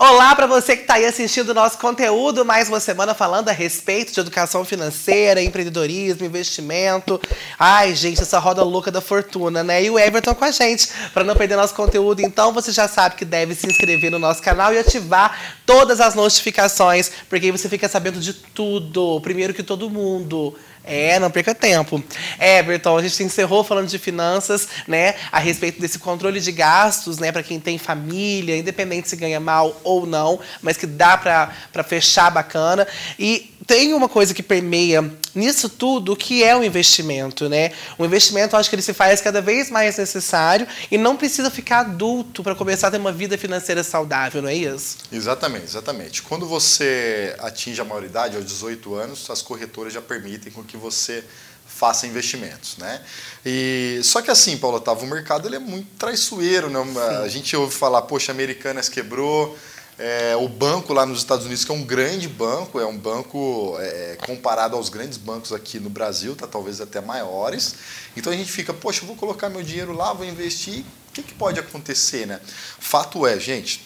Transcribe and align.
Olá 0.00 0.32
para 0.36 0.46
você 0.46 0.76
que 0.76 0.82
está 0.82 0.94
aí 0.94 1.04
assistindo 1.04 1.48
o 1.48 1.54
nosso 1.54 1.76
conteúdo, 1.76 2.44
mais 2.44 2.68
uma 2.68 2.78
semana 2.78 3.14
falando 3.14 3.48
a 3.48 3.52
respeito 3.52 4.12
de 4.12 4.20
educação 4.20 4.64
financeira, 4.64 5.42
empreendedorismo, 5.42 6.24
investimento. 6.24 7.20
Ai, 7.58 7.96
gente, 7.96 8.22
essa 8.22 8.38
roda 8.38 8.62
louca 8.62 8.92
da 8.92 9.00
fortuna, 9.00 9.64
né? 9.64 9.82
E 9.82 9.90
o 9.90 9.98
Everton 9.98 10.36
com 10.36 10.44
a 10.44 10.52
gente. 10.52 10.88
Para 11.12 11.24
não 11.24 11.34
perder 11.34 11.56
nosso 11.56 11.74
conteúdo, 11.74 12.20
então 12.20 12.52
você 12.52 12.70
já 12.70 12.86
sabe 12.86 13.16
que 13.16 13.24
deve 13.24 13.56
se 13.56 13.66
inscrever 13.66 14.08
no 14.12 14.20
nosso 14.20 14.40
canal 14.40 14.72
e 14.72 14.78
ativar 14.78 15.36
todas 15.66 16.00
as 16.00 16.14
notificações, 16.14 17.10
porque 17.28 17.46
aí 17.46 17.50
você 17.50 17.68
fica 17.68 17.88
sabendo 17.88 18.20
de 18.20 18.34
tudo, 18.34 19.20
primeiro 19.20 19.52
que 19.52 19.64
todo 19.64 19.90
mundo. 19.90 20.56
É, 20.88 21.18
não 21.18 21.30
perca 21.30 21.54
tempo. 21.54 22.02
Everton, 22.40 22.96
a 22.96 23.02
gente 23.02 23.22
encerrou 23.22 23.62
falando 23.62 23.88
de 23.88 23.98
finanças, 23.98 24.66
né? 24.86 25.14
A 25.30 25.38
respeito 25.38 25.78
desse 25.78 25.98
controle 25.98 26.40
de 26.40 26.50
gastos, 26.50 27.18
né? 27.18 27.30
Para 27.30 27.42
quem 27.42 27.60
tem 27.60 27.76
família, 27.76 28.56
independente 28.56 29.06
se 29.06 29.16
ganha 29.16 29.38
mal 29.38 29.78
ou 29.84 30.06
não, 30.06 30.40
mas 30.62 30.78
que 30.78 30.86
dá 30.86 31.18
para 31.18 31.84
fechar 31.84 32.30
bacana. 32.30 32.88
E 33.18 33.57
tem 33.68 33.92
uma 33.92 34.08
coisa 34.08 34.32
que 34.32 34.42
permeia 34.42 35.12
nisso 35.34 35.68
tudo, 35.68 36.16
que 36.16 36.42
é 36.42 36.56
o 36.56 36.64
investimento, 36.64 37.50
né? 37.50 37.70
O 37.98 38.04
investimento, 38.06 38.56
eu 38.56 38.58
acho 38.58 38.70
que 38.70 38.74
ele 38.74 38.82
se 38.82 38.94
faz 38.94 39.20
cada 39.20 39.42
vez 39.42 39.70
mais 39.70 39.98
necessário 39.98 40.66
e 40.90 40.96
não 40.96 41.18
precisa 41.18 41.50
ficar 41.50 41.80
adulto 41.80 42.42
para 42.42 42.54
começar 42.54 42.88
a 42.88 42.90
ter 42.92 42.96
uma 42.96 43.12
vida 43.12 43.36
financeira 43.36 43.84
saudável, 43.84 44.40
não 44.40 44.48
é 44.48 44.54
isso? 44.54 44.96
Exatamente, 45.12 45.66
exatamente. 45.66 46.22
Quando 46.22 46.46
você 46.46 47.36
atinge 47.40 47.78
a 47.78 47.84
maioridade, 47.84 48.36
aos 48.36 48.46
18 48.46 48.94
anos, 48.94 49.28
as 49.28 49.42
corretoras 49.42 49.92
já 49.92 50.00
permitem 50.00 50.50
com 50.50 50.64
que 50.64 50.78
você 50.78 51.22
faça 51.66 52.06
investimentos, 52.06 52.78
né? 52.78 53.02
E 53.44 54.00
só 54.02 54.22
que 54.22 54.30
assim, 54.30 54.56
Paulo 54.56 54.78
Otávio, 54.78 55.04
o 55.04 55.10
mercado 55.10 55.46
ele 55.46 55.56
é 55.56 55.60
muito 55.60 55.88
traiçoeiro, 55.98 56.70
né? 56.70 56.82
Sim. 56.82 56.98
A 57.22 57.28
gente 57.28 57.54
ouve 57.54 57.74
falar, 57.74 58.00
poxa, 58.02 58.32
Americanas 58.32 58.88
quebrou, 58.88 59.58
é, 59.98 60.36
o 60.36 60.48
banco 60.48 60.92
lá 60.92 61.04
nos 61.04 61.18
Estados 61.18 61.44
Unidos, 61.44 61.64
que 61.64 61.72
é 61.72 61.74
um 61.74 61.84
grande 61.84 62.28
banco, 62.28 62.78
é 62.78 62.86
um 62.86 62.96
banco 62.96 63.76
é, 63.80 64.16
comparado 64.24 64.76
aos 64.76 64.88
grandes 64.88 65.18
bancos 65.18 65.52
aqui 65.52 65.80
no 65.80 65.90
Brasil, 65.90 66.36
tá 66.36 66.46
talvez 66.46 66.80
até 66.80 67.00
maiores. 67.00 67.74
Então 68.16 68.32
a 68.32 68.36
gente 68.36 68.52
fica, 68.52 68.72
poxa, 68.72 69.04
vou 69.04 69.16
colocar 69.16 69.48
meu 69.48 69.62
dinheiro 69.62 69.92
lá, 69.92 70.12
vou 70.12 70.24
investir, 70.24 70.84
o 71.08 71.12
que, 71.12 71.22
que 71.22 71.34
pode 71.34 71.58
acontecer, 71.58 72.26
né? 72.26 72.40
Fato 72.78 73.26
é, 73.26 73.40
gente, 73.40 73.84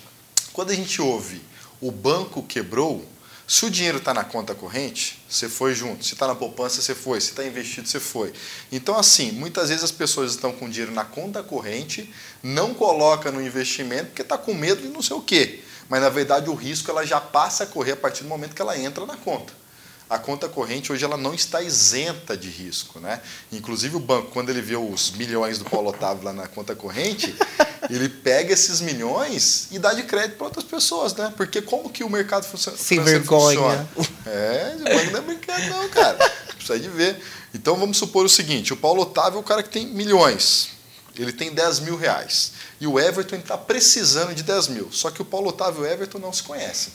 quando 0.52 0.70
a 0.70 0.74
gente 0.74 1.00
ouve 1.00 1.40
o 1.80 1.90
banco 1.90 2.42
quebrou, 2.44 3.04
se 3.48 3.66
o 3.66 3.70
dinheiro 3.70 3.98
está 3.98 4.14
na 4.14 4.22
conta 4.22 4.54
corrente, 4.54 5.20
você 5.28 5.48
foi 5.48 5.74
junto. 5.74 6.04
Se 6.04 6.12
está 6.12 6.28
na 6.28 6.34
poupança, 6.34 6.80
você 6.80 6.94
foi. 6.94 7.20
Se 7.20 7.30
está 7.30 7.44
investido, 7.44 7.88
você 7.88 7.98
foi. 7.98 8.32
Então, 8.70 8.96
assim, 8.96 9.32
muitas 9.32 9.68
vezes 9.68 9.82
as 9.82 9.90
pessoas 9.90 10.30
estão 10.30 10.52
com 10.52 10.70
dinheiro 10.70 10.92
na 10.92 11.04
conta 11.04 11.42
corrente, 11.42 12.08
não 12.40 12.72
coloca 12.72 13.32
no 13.32 13.42
investimento 13.42 14.06
porque 14.06 14.22
está 14.22 14.38
com 14.38 14.54
medo 14.54 14.82
de 14.82 14.88
não 14.88 15.02
sei 15.02 15.16
o 15.16 15.20
quê 15.20 15.60
mas 15.92 16.00
na 16.00 16.08
verdade 16.08 16.48
o 16.48 16.54
risco 16.54 16.90
ela 16.90 17.04
já 17.04 17.20
passa 17.20 17.64
a 17.64 17.66
correr 17.66 17.92
a 17.92 17.96
partir 17.96 18.22
do 18.22 18.28
momento 18.30 18.54
que 18.54 18.62
ela 18.62 18.78
entra 18.78 19.04
na 19.04 19.14
conta. 19.14 19.52
A 20.08 20.18
conta 20.18 20.48
corrente 20.48 20.90
hoje 20.90 21.04
ela 21.04 21.18
não 21.18 21.34
está 21.34 21.60
isenta 21.60 22.34
de 22.34 22.48
risco, 22.48 22.98
né? 22.98 23.20
Inclusive 23.52 23.96
o 23.96 24.00
banco, 24.00 24.30
quando 24.30 24.48
ele 24.48 24.62
vê 24.62 24.74
os 24.74 25.10
milhões 25.10 25.58
do 25.58 25.66
Paulo 25.66 25.90
Otávio 25.90 26.24
lá 26.24 26.32
na 26.32 26.46
conta 26.48 26.74
corrente, 26.74 27.36
ele 27.90 28.08
pega 28.08 28.54
esses 28.54 28.80
milhões 28.80 29.68
e 29.70 29.78
dá 29.78 29.92
de 29.92 30.04
crédito 30.04 30.38
para 30.38 30.46
outras 30.46 30.64
pessoas, 30.64 31.14
né? 31.14 31.30
Porque 31.36 31.60
como 31.60 31.90
que 31.90 32.02
o 32.02 32.08
mercado 32.08 32.44
funciona? 32.44 32.78
Sem 32.78 32.98
vergonha. 32.98 33.86
Funciona? 33.94 34.22
É, 34.24 34.74
o 34.78 34.84
banco 34.84 35.10
não 35.10 35.18
é 35.18 35.22
brincadeira 35.22 35.76
não, 35.76 35.88
cara. 35.90 36.16
Precisa 36.56 36.80
de 36.80 36.88
ver. 36.88 37.22
Então 37.52 37.76
vamos 37.76 37.98
supor 37.98 38.24
o 38.24 38.30
seguinte, 38.30 38.72
o 38.72 38.78
Paulo 38.78 39.02
Otávio 39.02 39.36
é 39.36 39.40
o 39.40 39.42
cara 39.42 39.62
que 39.62 39.68
tem 39.68 39.88
milhões. 39.88 40.71
Ele 41.16 41.32
tem 41.32 41.52
10 41.52 41.80
mil 41.80 41.96
reais. 41.96 42.52
E 42.80 42.86
o 42.86 42.98
Everton 42.98 43.36
está 43.36 43.58
precisando 43.58 44.34
de 44.34 44.42
10 44.42 44.68
mil. 44.68 44.90
Só 44.90 45.10
que 45.10 45.20
o 45.20 45.24
Paulo 45.24 45.48
Otávio 45.48 45.84
e 45.84 45.88
o 45.88 45.90
Everton 45.90 46.18
não 46.18 46.32
se 46.32 46.42
conhecem. 46.42 46.92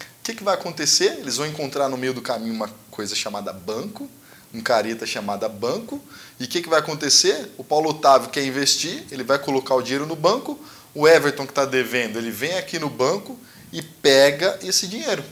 O 0.00 0.24
que, 0.24 0.34
que 0.34 0.44
vai 0.44 0.54
acontecer? 0.54 1.18
Eles 1.18 1.36
vão 1.36 1.46
encontrar 1.46 1.88
no 1.88 1.96
meio 1.96 2.14
do 2.14 2.22
caminho 2.22 2.54
uma 2.54 2.70
coisa 2.90 3.14
chamada 3.14 3.52
banco, 3.52 4.08
um 4.52 4.60
careta 4.60 5.06
chamada 5.06 5.48
banco. 5.48 6.00
E 6.38 6.44
o 6.44 6.48
que, 6.48 6.62
que 6.62 6.68
vai 6.68 6.78
acontecer? 6.78 7.52
O 7.56 7.64
Paulo 7.64 7.90
Otávio 7.90 8.30
quer 8.30 8.44
investir, 8.44 9.04
ele 9.10 9.24
vai 9.24 9.38
colocar 9.38 9.74
o 9.74 9.82
dinheiro 9.82 10.06
no 10.06 10.14
banco. 10.14 10.58
O 10.94 11.08
Everton 11.08 11.44
que 11.44 11.52
está 11.52 11.64
devendo, 11.64 12.18
ele 12.18 12.30
vem 12.30 12.56
aqui 12.56 12.78
no 12.78 12.90
banco 12.90 13.38
e 13.72 13.82
pega 13.82 14.58
esse 14.62 14.86
dinheiro. 14.86 15.24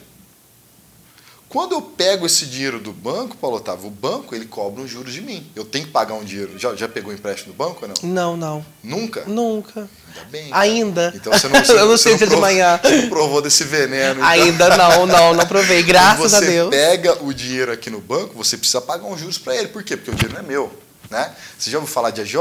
Quando 1.49 1.73
eu 1.73 1.81
pego 1.81 2.27
esse 2.27 2.45
dinheiro 2.45 2.81
do 2.81 2.93
banco, 2.93 3.37
Paulo 3.37 3.59
Otávio, 3.59 3.87
o 3.87 3.91
banco 3.91 4.35
ele 4.35 4.47
cobra 4.47 4.83
um 4.83 4.87
juros 4.87 5.13
de 5.13 5.21
mim. 5.21 5.49
Eu 5.55 5.65
tenho 5.65 5.87
que 5.87 5.93
pagar 5.93 6.15
um 6.15 6.25
dinheiro. 6.25 6.59
Já, 6.59 6.75
já 6.75 6.89
pegou 6.89 7.13
empréstimo 7.13 7.53
do 7.53 7.57
banco 7.57 7.83
ou 7.83 7.89
não? 7.89 7.95
Não, 8.03 8.37
não. 8.37 8.67
Nunca? 8.83 9.25
Nunca. 9.27 9.89
Ainda 10.09 10.25
bem. 10.29 10.51
Cara. 10.51 10.63
Ainda. 10.63 11.13
Então 11.15 11.33
você 11.33 11.49
não, 11.49 11.61
você, 11.65 11.73
eu 11.73 11.87
não 11.87 11.97
sei 11.97 12.19
se 12.19 12.27
de 12.27 12.37
manhã. 12.37 12.79
Você 12.83 13.03
não 13.03 13.09
provou 13.09 13.41
desse 13.41 13.63
veneno. 13.63 14.21
Então. 14.21 14.29
Ainda 14.29 14.77
não, 14.77 15.07
não, 15.07 15.35
não 15.35 15.47
provei. 15.47 15.83
Graças 15.85 16.35
a 16.35 16.41
Deus. 16.41 16.69
Você 16.69 16.77
pega 16.77 17.23
o 17.23 17.33
dinheiro 17.33 17.71
aqui 17.71 17.91
no 17.91 18.01
banco, 18.01 18.35
você 18.35 18.57
precisa 18.57 18.81
pagar 18.81 19.07
um 19.07 19.17
juros 19.17 19.39
para 19.39 19.55
ele. 19.55 19.69
Por 19.69 19.85
quê? 19.85 19.97
Porque 19.97 20.11
o 20.11 20.15
dinheiro 20.15 20.35
não 20.35 20.45
é 20.45 20.47
meu. 20.47 20.73
Né? 21.09 21.33
Você 21.57 21.71
já 21.71 21.79
ouviu 21.79 21.93
falar 21.93 22.11
de 22.11 22.23
AJ? 22.23 22.35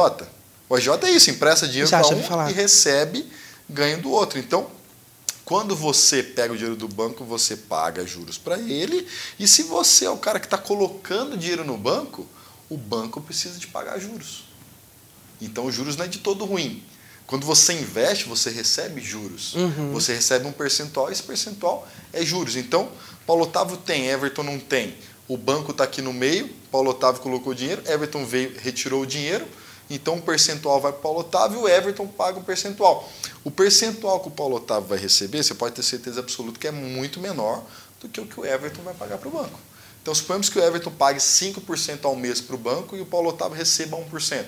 O 0.67 0.75
AJ 0.75 0.87
é 1.03 1.11
isso, 1.11 1.29
empresta 1.29 1.67
dinheiro 1.67 1.89
para 1.89 2.07
um 2.07 2.49
e 2.49 2.53
recebe 2.53 3.25
ganho 3.69 4.01
do 4.01 4.09
outro. 4.11 4.39
Então, 4.39 4.67
quando 5.45 5.75
você 5.75 6.23
pega 6.23 6.51
o 6.51 6.57
dinheiro 6.57 6.75
do 6.75 6.87
banco, 6.87 7.23
você 7.23 7.55
paga 7.55 8.05
juros 8.05 8.35
para 8.35 8.57
ele. 8.57 9.07
E 9.39 9.47
se 9.47 9.61
você 9.63 10.05
é 10.05 10.09
o 10.09 10.17
cara 10.17 10.39
que 10.39 10.47
está 10.47 10.57
colocando 10.57 11.37
dinheiro 11.37 11.63
no 11.63 11.77
banco, 11.77 12.27
o 12.67 12.75
banco 12.75 13.21
precisa 13.21 13.59
de 13.59 13.67
pagar 13.67 13.99
juros. 13.99 14.45
Então, 15.39 15.67
os 15.67 15.75
juros 15.75 15.95
não 15.95 16.05
é 16.05 16.07
de 16.07 16.17
todo 16.17 16.45
ruim. 16.45 16.83
Quando 17.27 17.45
você 17.45 17.73
investe, 17.73 18.25
você 18.25 18.49
recebe 18.49 19.01
juros. 19.01 19.53
Uhum. 19.53 19.91
Você 19.93 20.15
recebe 20.15 20.47
um 20.47 20.51
percentual, 20.51 21.09
e 21.09 21.13
esse 21.13 21.21
percentual 21.23 21.87
é 22.11 22.25
juros. 22.25 22.55
Então, 22.55 22.91
Paulo 23.27 23.43
Otávio 23.43 23.77
tem, 23.77 24.07
Everton 24.07 24.43
não 24.43 24.59
tem. 24.59 24.95
O 25.27 25.37
banco 25.37 25.71
está 25.71 25.83
aqui 25.83 26.01
no 26.01 26.13
meio, 26.13 26.49
Paulo 26.71 26.89
Otávio 26.89 27.21
colocou 27.21 27.53
o 27.53 27.55
dinheiro, 27.55 27.83
Everton 27.87 28.25
veio, 28.25 28.55
retirou 28.59 29.01
o 29.01 29.05
dinheiro, 29.07 29.45
então 29.89 30.15
um 30.15 30.21
percentual 30.21 30.81
vai 30.81 30.91
para 30.91 30.99
o 30.99 31.01
Paulo 31.01 31.19
Otávio 31.19 31.59
e 31.59 31.63
o 31.63 31.67
Everton 31.67 32.07
paga 32.07 32.39
um 32.39 32.43
percentual. 32.43 33.09
O 33.43 33.51
percentual 33.51 34.19
que 34.19 34.27
o 34.27 34.31
Paulo 34.31 34.55
Otávio 34.55 34.89
vai 34.89 34.97
receber, 34.97 35.43
você 35.43 35.53
pode 35.53 35.75
ter 35.75 35.83
certeza 35.83 36.19
absoluta 36.19 36.59
que 36.59 36.67
é 36.67 36.71
muito 36.71 37.19
menor 37.19 37.63
do 38.01 38.09
que 38.09 38.19
o 38.19 38.25
que 38.25 38.39
o 38.39 38.45
Everton 38.45 38.81
vai 38.81 38.93
pagar 38.93 39.17
para 39.17 39.29
o 39.29 39.31
banco. 39.31 39.59
Então 40.01 40.13
suponhamos 40.13 40.49
que 40.49 40.59
o 40.59 40.63
Everton 40.63 40.91
pague 40.91 41.19
5% 41.19 42.05
ao 42.05 42.15
mês 42.15 42.39
para 42.41 42.55
o 42.55 42.59
banco 42.59 42.95
e 42.95 43.01
o 43.01 43.05
Paulo 43.05 43.29
Otávio 43.29 43.57
receba 43.57 43.97
1%. 43.97 44.45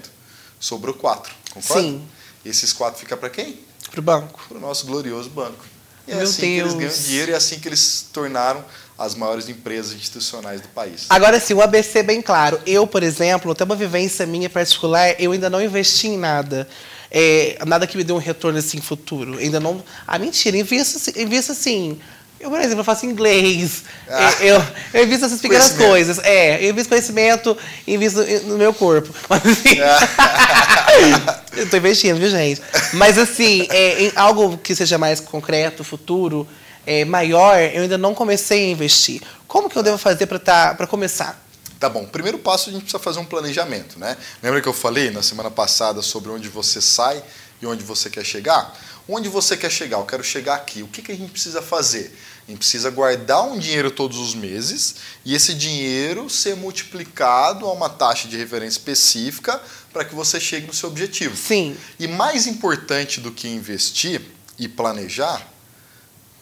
Sobrou 0.59 0.93
4%. 0.93 1.27
Concorda? 1.53 1.81
Sim. 1.81 2.07
Esses 2.45 2.73
4 2.73 2.99
ficam 2.99 3.17
para 3.17 3.29
quem? 3.29 3.59
Para 3.89 3.99
o 3.99 4.03
banco. 4.03 4.39
Para 4.47 4.57
o 4.57 4.61
nosso 4.61 4.85
glorioso 4.85 5.29
banco. 5.29 5.65
E 6.07 6.11
é 6.11 6.15
Meu 6.15 6.23
assim 6.23 6.41
Deus. 6.41 6.73
que 6.73 6.77
eles 6.77 6.93
ganham 6.93 7.03
dinheiro 7.03 7.31
e 7.31 7.33
é 7.33 7.37
assim 7.37 7.59
que 7.59 7.67
eles 7.67 7.79
se 7.79 8.05
tornaram 8.05 8.63
as 8.97 9.13
maiores 9.13 9.47
empresas 9.47 9.93
institucionais 9.93 10.61
do 10.61 10.67
país. 10.69 11.05
Agora 11.09 11.39
sim, 11.39 11.53
o 11.53 11.61
ABC 11.61 12.01
bem 12.01 12.21
claro. 12.21 12.59
Eu, 12.65 12.87
por 12.87 13.03
exemplo, 13.03 13.53
tenho 13.53 13.69
uma 13.69 13.75
vivência 13.75 14.25
minha 14.25 14.49
particular, 14.49 15.15
eu 15.19 15.31
ainda 15.31 15.49
não 15.49 15.61
investi 15.61 16.07
em 16.07 16.17
nada. 16.17 16.67
É, 17.11 17.57
nada 17.65 17.87
que 17.87 17.95
me 17.95 18.03
dê 18.03 18.11
um 18.11 18.17
retorno 18.17 18.57
assim 18.57 18.81
futuro. 18.81 19.37
Ainda 19.37 19.59
não. 19.59 19.83
Ah, 20.05 20.17
mentira, 20.17 20.57
invisto, 20.57 21.19
invisto 21.19 21.51
assim. 21.51 21.99
Eu, 22.39 22.51
por 22.51 22.59
exemplo, 22.59 22.81
eu 22.81 22.83
faço 22.83 23.05
inglês. 23.05 23.83
Ah. 24.07 24.33
Eu, 24.41 24.63
eu 24.93 25.03
invisto 25.03 25.25
essas 25.25 25.41
pequenas 25.41 25.71
coisas. 25.73 26.19
É, 26.19 26.63
eu 26.63 26.69
invisto 26.69 26.89
conhecimento, 26.89 27.57
invisto 27.87 28.21
no 28.45 28.57
meu 28.57 28.73
corpo. 28.73 29.13
Mas 29.29 29.45
assim. 29.45 29.77
eu 31.57 31.63
estou 31.63 31.79
investindo, 31.79 32.19
viu, 32.19 32.29
gente? 32.29 32.61
Mas 32.93 33.17
assim, 33.17 33.67
é, 33.69 34.03
em 34.03 34.11
algo 34.15 34.57
que 34.57 34.75
seja 34.75 34.97
mais 34.97 35.19
concreto, 35.19 35.83
futuro, 35.83 36.47
é, 36.87 37.03
maior, 37.03 37.59
eu 37.59 37.81
ainda 37.83 37.97
não 37.97 38.15
comecei 38.15 38.67
a 38.67 38.69
investir. 38.69 39.21
Como 39.45 39.69
que 39.69 39.77
eu 39.77 39.83
devo 39.83 39.97
fazer 39.97 40.25
para 40.25 40.39
tá, 40.39 40.87
começar? 40.87 41.45
Tá 41.77 41.89
bom. 41.89 42.05
Primeiro 42.05 42.39
passo, 42.39 42.69
a 42.69 42.71
gente 42.71 42.83
precisa 42.83 43.03
fazer 43.03 43.19
um 43.19 43.25
planejamento, 43.25 43.99
né? 43.99 44.15
Lembra 44.41 44.61
que 44.61 44.69
eu 44.69 44.73
falei 44.73 45.11
na 45.11 45.21
semana 45.21 45.51
passada 45.51 46.01
sobre 46.01 46.31
onde 46.31 46.47
você 46.47 46.79
sai 46.79 47.21
e 47.61 47.67
onde 47.67 47.83
você 47.83 48.09
quer 48.09 48.23
chegar? 48.23 48.73
Onde 49.05 49.27
você 49.27 49.57
quer 49.57 49.69
chegar? 49.69 49.97
Eu 49.97 50.05
quero 50.05 50.23
chegar 50.23 50.55
aqui. 50.55 50.81
O 50.81 50.87
que, 50.87 51.01
que 51.01 51.11
a 51.11 51.15
gente 51.15 51.29
precisa 51.29 51.61
fazer? 51.61 52.17
A 52.47 52.51
gente 52.51 52.59
precisa 52.59 52.89
guardar 52.89 53.43
um 53.43 53.59
dinheiro 53.59 53.91
todos 53.91 54.17
os 54.17 54.33
meses 54.33 54.95
e 55.25 55.35
esse 55.35 55.53
dinheiro 55.53 56.29
ser 56.29 56.55
multiplicado 56.55 57.65
a 57.65 57.73
uma 57.73 57.89
taxa 57.89 58.29
de 58.29 58.37
referência 58.37 58.79
específica 58.79 59.61
para 59.91 60.05
que 60.05 60.15
você 60.15 60.39
chegue 60.39 60.65
no 60.65 60.73
seu 60.73 60.87
objetivo. 60.87 61.35
Sim. 61.35 61.75
E 61.99 62.07
mais 62.07 62.47
importante 62.47 63.19
do 63.19 63.29
que 63.29 63.49
investir 63.49 64.21
e 64.57 64.69
planejar 64.69 65.45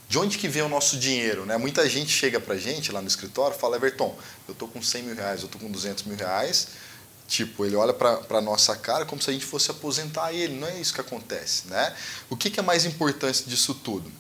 de 0.08 0.20
onde 0.20 0.38
que 0.38 0.48
vem 0.48 0.62
o 0.62 0.70
nosso 0.70 0.98
dinheiro? 0.98 1.46
Né? 1.46 1.58
Muita 1.58 1.88
gente 1.90 2.12
chega 2.12 2.40
para 2.40 2.54
a 2.54 2.58
gente 2.58 2.92
lá 2.92 3.02
no 3.02 3.08
escritório 3.08 3.56
e 3.56 3.60
fala, 3.60 3.76
Everton, 3.76 4.16
eu 4.48 4.54
estou 4.54 4.68
com 4.68 4.82
100 4.82 5.04
mil 5.04 5.16
reais, 5.16 5.42
eu 5.42 5.48
estou 5.48 5.60
com 5.60 5.72
200 5.72 6.04
mil 6.04 6.18
reais. 6.18 6.68
Tipo, 7.28 7.66
ele 7.66 7.76
olha 7.76 7.94
para 7.94 8.20
a 8.30 8.42
nossa 8.42 8.76
cara 8.76 9.04
como 9.04 9.20
se 9.22 9.30
a 9.30 9.34
gente 9.34 9.46
fosse 9.46 9.72
aposentar 9.72 10.32
ele. 10.32 10.54
Não 10.56 10.68
é 10.68 10.80
isso 10.80 10.94
que 10.94 11.02
acontece. 11.02 11.68
Né? 11.68 11.96
O 12.30 12.38
que, 12.38 12.50
que 12.50 12.60
é 12.60 12.64
mais 12.64 12.86
importante 12.86 13.44
disso 13.46 13.74
tudo? 13.74 14.12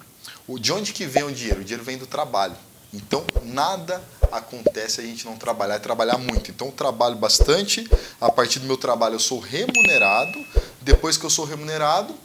O, 0.48 0.58
de 0.58 0.72
onde 0.74 0.92
que 0.92 1.06
vem 1.06 1.24
o 1.24 1.32
dinheiro? 1.32 1.62
O 1.62 1.64
dinheiro 1.64 1.84
vem 1.84 1.98
do 1.98 2.08
trabalho. 2.08 2.56
Então, 2.92 3.26
nada 3.44 4.02
acontece 4.31 5.02
a 5.02 5.04
gente 5.04 5.26
não 5.26 5.36
trabalhar, 5.38 5.76
é 5.76 5.80
trabalhar 5.80 6.18
muito. 6.18 6.50
Então, 6.50 6.68
eu 6.68 6.74
trabalho 6.74 7.16
bastante. 7.16 7.88
A 8.20 8.31
partir 8.31 8.60
do 8.60 8.66
meu 8.66 8.78
trabalho, 8.78 9.16
eu 9.16 9.20
sou 9.20 9.40
remunerado. 9.40 10.44
Depois 10.81 11.16
que 11.18 11.26
eu 11.26 11.30
sou 11.30 11.46
remunerado, 11.46 12.16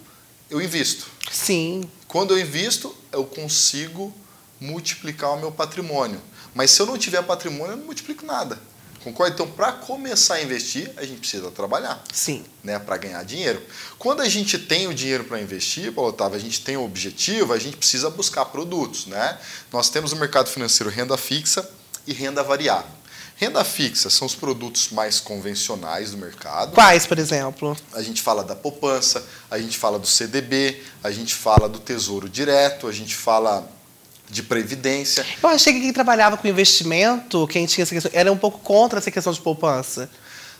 eu 0.48 0.62
invisto. 0.62 1.06
Sim. 1.30 1.90
Quando 2.10 2.34
eu 2.34 2.40
invisto, 2.40 2.92
eu 3.12 3.24
consigo 3.24 4.12
multiplicar 4.60 5.30
o 5.30 5.38
meu 5.38 5.52
patrimônio. 5.52 6.20
Mas 6.52 6.72
se 6.72 6.82
eu 6.82 6.86
não 6.86 6.98
tiver 6.98 7.22
patrimônio, 7.22 7.74
eu 7.74 7.76
não 7.76 7.86
multiplico 7.86 8.26
nada. 8.26 8.58
Concorda? 9.04 9.32
Então, 9.32 9.48
para 9.48 9.70
começar 9.70 10.34
a 10.34 10.42
investir, 10.42 10.92
a 10.96 11.04
gente 11.04 11.20
precisa 11.20 11.52
trabalhar. 11.52 12.02
Sim. 12.12 12.44
Né, 12.64 12.80
para 12.80 12.96
ganhar 12.96 13.24
dinheiro. 13.24 13.62
Quando 13.96 14.22
a 14.22 14.28
gente 14.28 14.58
tem 14.58 14.88
o 14.88 14.92
dinheiro 14.92 15.22
para 15.22 15.40
investir, 15.40 15.92
Paulo 15.92 16.10
Otávio, 16.10 16.36
a 16.36 16.40
gente 16.40 16.60
tem 16.62 16.76
o 16.76 16.84
objetivo, 16.84 17.52
a 17.52 17.58
gente 17.60 17.76
precisa 17.76 18.10
buscar 18.10 18.44
produtos. 18.46 19.06
Né? 19.06 19.38
Nós 19.72 19.88
temos 19.88 20.12
no 20.12 20.18
mercado 20.18 20.50
financeiro 20.50 20.90
renda 20.90 21.16
fixa 21.16 21.70
e 22.08 22.12
renda 22.12 22.42
variável. 22.42 22.90
Renda 23.40 23.64
fixa 23.64 24.10
são 24.10 24.26
os 24.26 24.34
produtos 24.34 24.90
mais 24.90 25.18
convencionais 25.18 26.10
do 26.10 26.18
mercado. 26.18 26.72
Quais, 26.72 27.06
por 27.06 27.18
exemplo? 27.18 27.74
A 27.94 28.02
gente 28.02 28.20
fala 28.20 28.44
da 28.44 28.54
poupança, 28.54 29.24
a 29.50 29.58
gente 29.58 29.78
fala 29.78 29.98
do 29.98 30.06
CDB, 30.06 30.82
a 31.02 31.10
gente 31.10 31.34
fala 31.34 31.66
do 31.66 31.78
Tesouro 31.78 32.28
Direto, 32.28 32.86
a 32.86 32.92
gente 32.92 33.16
fala 33.16 33.66
de 34.28 34.42
previdência. 34.42 35.24
Eu 35.42 35.48
achei 35.48 35.72
que 35.72 35.80
quem 35.80 35.90
trabalhava 35.90 36.36
com 36.36 36.46
investimento, 36.46 37.46
quem 37.46 37.64
tinha 37.64 37.82
essa 37.84 37.94
questão, 37.94 38.12
era 38.12 38.30
um 38.30 38.36
pouco 38.36 38.58
contra 38.58 38.98
essa 38.98 39.10
questão 39.10 39.32
de 39.32 39.40
poupança. 39.40 40.10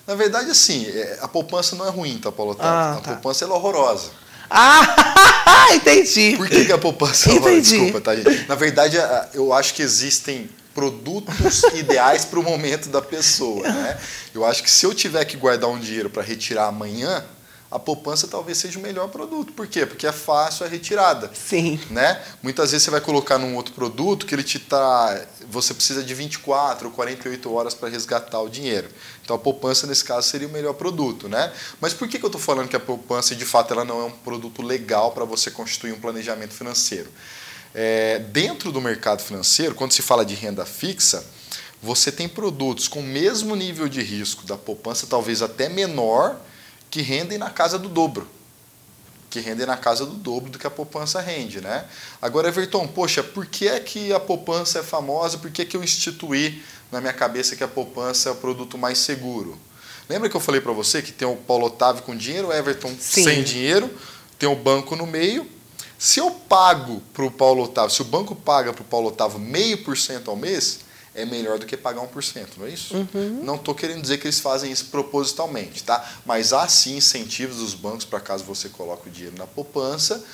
Na 0.06 0.15
verdade, 0.15 0.50
assim, 0.50 0.87
é, 0.87 1.19
a 1.21 1.29
poupança 1.29 1.77
não 1.77 1.87
é 1.87 1.91
ruim, 1.91 2.17
tá, 2.17 2.32
Paulo 2.32 2.53
Otávio? 2.53 2.73
Ah, 2.73 2.93
a 2.93 3.00
tá. 3.03 3.12
poupança 3.12 3.44
é 3.44 3.49
horrorosa. 3.49 4.11
Ah, 4.49 5.69
entendi. 5.77 6.35
Por 6.35 6.49
que, 6.49 6.65
que 6.65 6.73
a 6.73 6.79
poupança 6.79 7.29
é 7.29 7.32
horrorosa? 7.35 7.53
Entendi. 7.59 7.71
Desculpa, 7.73 8.00
tá, 8.00 8.17
gente? 8.17 8.49
Na 8.49 8.55
verdade, 8.55 8.97
eu 9.35 9.53
acho 9.53 9.75
que 9.75 9.82
existem 9.82 10.49
produtos 10.75 11.62
ideais 11.75 12.25
para 12.25 12.38
o 12.38 12.43
momento 12.43 12.88
da 12.88 13.02
pessoa, 13.02 13.69
né? 13.69 14.00
Eu 14.34 14.44
acho 14.44 14.62
que 14.62 14.70
se 14.70 14.87
eu 14.87 14.94
tiver 14.94 15.25
que 15.25 15.37
guardar 15.37 15.69
um 15.70 15.78
dinheiro 15.78 16.11
para 16.11 16.22
retirar 16.22 16.67
amanhã, 16.67 17.25
a 17.70 17.78
poupança 17.78 18.26
talvez 18.26 18.58
seja 18.58 18.78
o 18.78 18.82
melhor 18.82 19.08
produto. 19.08 19.52
Por 19.52 19.67
quê? 19.69 19.87
Porque 19.87 20.06
é 20.06 20.11
fácil 20.11 20.67
a 20.67 20.69
retirada. 20.69 21.31
Sim. 21.32 21.81
né? 21.88 22.20
Muitas 22.43 22.72
vezes 22.72 22.84
você 22.84 22.90
vai 22.90 23.00
colocar 23.00 23.38
num 23.38 23.55
outro 23.55 23.72
produto 23.72 24.26
que 24.26 24.34
ele 24.34 24.43
te 24.43 24.58
tá, 24.58 25.25
você 25.49 25.72
precisa 25.72 26.02
de 26.02 26.12
24 26.12 26.88
ou 26.88 26.93
48 26.93 27.52
horas 27.52 27.72
para 27.72 27.88
resgatar 27.88 28.40
o 28.40 28.49
dinheiro. 28.49 28.88
Então 29.22 29.37
a 29.37 29.38
poupança 29.38 29.87
nesse 29.87 30.02
caso 30.02 30.28
seria 30.28 30.49
o 30.49 30.50
melhor 30.50 30.75
produto, 30.75 31.28
né? 31.28 31.52
Mas 31.81 31.94
por 31.94 32.08
que, 32.08 32.19
que 32.19 32.25
eu 32.25 32.28
estou 32.28 32.40
falando 32.40 32.69
que 32.69 32.76
a 32.76 32.81
poupança 32.81 33.37
de 33.37 33.44
fato 33.44 33.72
ela 33.72 33.84
não 33.84 34.00
é 34.00 34.05
um 34.05 34.11
produto 34.11 34.62
legal 34.62 35.12
para 35.12 35.25
você 35.25 35.49
constituir 35.50 35.93
um 35.93 36.00
planejamento 36.00 36.52
financeiro? 36.52 37.08
É, 37.75 38.19
dentro 38.19 38.72
do 38.72 38.81
mercado 38.81 39.22
financeiro, 39.22 39.75
quando 39.75 39.93
se 39.93 40.02
fala 40.02 40.25
de 40.25 40.34
renda 40.34 40.67
fixa, 40.67 41.25
você 41.82 42.11
tem 42.11 42.28
produtos 42.28 42.88
com 42.88 43.00
o 43.00 43.02
mesmo 43.02 43.55
nível 43.55 43.88
de 43.88 44.02
risco 44.02 44.44
da 44.46 44.56
poupança, 44.56 45.06
talvez 45.06 45.40
até 45.43 45.69
menor, 45.69 46.40
que 46.90 47.00
rendem 47.00 47.38
na 47.38 47.50
casa 47.50 47.78
do 47.78 47.88
dobro 47.88 48.26
que 49.31 49.38
rendem 49.38 49.64
na 49.64 49.76
casa 49.76 50.05
do 50.05 50.14
dobro 50.14 50.50
do 50.50 50.58
que 50.58 50.67
a 50.67 50.70
poupança 50.70 51.20
rende, 51.20 51.61
né? 51.61 51.87
Agora, 52.20 52.49
Everton, 52.49 52.87
poxa, 52.88 53.22
por 53.22 53.46
que 53.46 53.69
é 53.69 53.78
que 53.78 54.12
a 54.12 54.19
poupança 54.19 54.81
é 54.81 54.82
famosa? 54.82 55.38
Por 55.38 55.50
que, 55.50 55.64
que 55.64 55.76
eu 55.76 55.84
instituí 55.84 56.61
na 56.90 57.00
minha 57.00 57.12
cabeça 57.12 57.55
que 57.55 57.62
a 57.62 57.69
poupança 57.69 58.28
é 58.28 58.32
o 58.32 58.34
produto 58.34 58.76
mais 58.76 58.99
seguro? 58.99 59.56
Lembra 60.08 60.28
que 60.28 60.37
eu 60.37 60.40
falei 60.40 60.61
para 60.61 60.72
você 60.72 61.00
que 61.00 61.12
tem 61.12 61.28
o 61.28 61.37
Paulo 61.37 61.67
Otávio 61.67 62.02
com 62.02 62.17
dinheiro, 62.17 62.49
o 62.49 62.52
Everton 62.52 62.93
Sim. 62.99 63.22
sem 63.22 63.43
dinheiro, 63.44 63.88
tem 64.37 64.49
o 64.49 64.56
banco 64.56 64.96
no 64.96 65.06
meio. 65.06 65.49
Se 66.00 66.19
eu 66.19 66.31
pago 66.31 67.02
para 67.12 67.26
o 67.26 67.31
Paulo 67.31 67.64
Otávio, 67.64 67.91
se 67.91 68.00
o 68.00 68.06
banco 68.06 68.35
paga 68.35 68.73
para 68.73 68.81
o 68.81 68.87
Paulo 68.87 69.08
Otávio 69.08 69.38
meio 69.38 69.85
por 69.85 69.99
cento 69.99 70.31
ao 70.31 70.37
mês, 70.37 70.81
é 71.14 71.26
melhor 71.26 71.58
do 71.58 71.67
que 71.67 71.76
pagar 71.76 72.00
1%, 72.00 72.47
não 72.56 72.67
é 72.67 72.70
isso? 72.70 73.06
Não 73.43 73.56
estou 73.56 73.75
querendo 73.75 74.00
dizer 74.00 74.17
que 74.17 74.26
eles 74.26 74.41
fazem 74.41 74.73
isso 74.73 74.87
propositalmente, 74.87 75.85
tá? 75.85 76.02
Mas 76.25 76.55
há 76.55 76.67
sim 76.69 76.97
incentivos 76.97 77.58
dos 77.58 77.75
bancos 77.75 78.06
para 78.06 78.19
caso 78.19 78.44
você 78.44 78.70
coloque 78.70 79.11
o 79.11 79.12
dinheiro 79.12 79.37
na 79.37 79.47
poupança, 79.47 80.25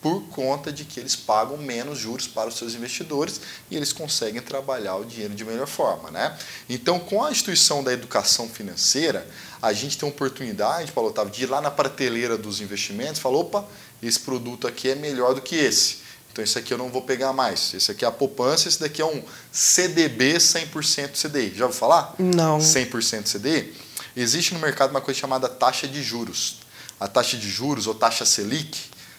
por 0.00 0.20
conta 0.30 0.72
de 0.72 0.84
que 0.84 0.98
eles 0.98 1.14
pagam 1.14 1.56
menos 1.56 1.96
juros 1.96 2.26
para 2.26 2.48
os 2.48 2.56
seus 2.56 2.74
investidores 2.74 3.40
e 3.70 3.76
eles 3.76 3.92
conseguem 3.92 4.42
trabalhar 4.42 4.96
o 4.96 5.04
dinheiro 5.04 5.32
de 5.32 5.44
melhor 5.44 5.68
forma, 5.68 6.10
né? 6.10 6.36
Então, 6.68 6.98
com 6.98 7.22
a 7.22 7.30
instituição 7.30 7.84
da 7.84 7.92
educação 7.92 8.48
financeira, 8.48 9.24
a 9.62 9.72
gente 9.72 9.96
tem 9.96 10.08
a 10.08 10.10
oportunidade, 10.10 10.90
Paulo 10.90 11.10
Otávio, 11.10 11.32
de 11.32 11.44
ir 11.44 11.46
lá 11.46 11.60
na 11.60 11.70
prateleira 11.70 12.36
dos 12.36 12.60
investimentos 12.60 13.18
e 13.18 13.22
falar, 13.22 13.38
opa, 13.38 13.64
esse 14.02 14.20
produto 14.20 14.66
aqui 14.66 14.90
é 14.90 14.94
melhor 14.94 15.34
do 15.34 15.40
que 15.40 15.54
esse. 15.56 16.02
Então, 16.32 16.42
esse 16.42 16.58
aqui 16.58 16.72
eu 16.72 16.78
não 16.78 16.88
vou 16.88 17.02
pegar 17.02 17.32
mais. 17.32 17.74
Esse 17.74 17.90
aqui 17.90 18.04
é 18.04 18.08
a 18.08 18.10
poupança, 18.10 18.66
esse 18.66 18.80
daqui 18.80 19.02
é 19.02 19.04
um 19.06 19.22
CDB 19.50 20.34
100% 20.38 21.10
CDI. 21.12 21.52
Já 21.54 21.66
ouviu 21.66 21.78
falar? 21.78 22.14
Não. 22.18 22.58
100% 22.58 23.24
CDI? 23.38 23.72
Existe 24.16 24.54
no 24.54 24.60
mercado 24.60 24.90
uma 24.90 25.00
coisa 25.00 25.20
chamada 25.20 25.48
taxa 25.48 25.86
de 25.86 26.02
juros. 26.02 26.60
A 26.98 27.06
taxa 27.06 27.36
de 27.36 27.48
juros, 27.50 27.86
ou 27.86 27.94
taxa 27.94 28.24
Selic, 28.24 28.78